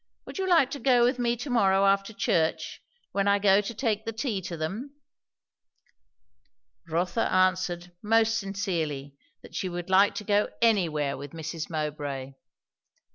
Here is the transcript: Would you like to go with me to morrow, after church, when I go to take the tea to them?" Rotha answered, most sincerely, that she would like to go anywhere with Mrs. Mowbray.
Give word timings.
Would 0.25 0.39
you 0.39 0.49
like 0.49 0.71
to 0.71 0.79
go 0.79 1.03
with 1.03 1.19
me 1.19 1.37
to 1.37 1.51
morrow, 1.51 1.85
after 1.85 2.11
church, 2.11 2.81
when 3.11 3.27
I 3.27 3.37
go 3.37 3.61
to 3.61 3.73
take 3.75 4.03
the 4.03 4.11
tea 4.11 4.41
to 4.41 4.57
them?" 4.57 4.95
Rotha 6.89 7.31
answered, 7.31 7.91
most 8.01 8.39
sincerely, 8.39 9.13
that 9.43 9.53
she 9.53 9.69
would 9.69 9.91
like 9.91 10.15
to 10.15 10.23
go 10.23 10.49
anywhere 10.59 11.17
with 11.17 11.33
Mrs. 11.33 11.69
Mowbray. 11.69 12.33